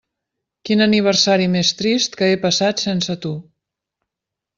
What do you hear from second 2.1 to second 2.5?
que he